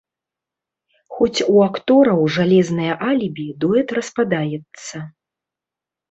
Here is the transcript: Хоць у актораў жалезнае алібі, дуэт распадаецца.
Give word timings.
Хоць 1.17 1.39
у 1.55 1.59
актораў 1.65 2.23
жалезнае 2.37 2.93
алібі, 3.09 3.45
дуэт 3.65 3.87
распадаецца. 3.97 4.97